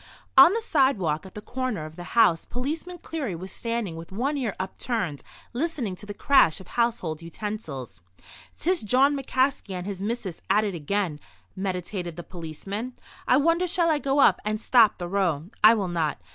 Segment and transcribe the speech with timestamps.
[0.35, 4.35] On the sidewalk at the corner of the house Policeman Cleary was standing with one
[4.35, 5.21] ear upturned,
[5.53, 8.01] listening to the crash of household utensils.
[8.57, 11.19] "'Tis Jawn McCaskey and his missis at it again,"
[11.55, 12.93] meditated the policeman.
[13.27, 15.43] "I wonder shall I go up and stop the row.
[15.63, 16.17] I will not.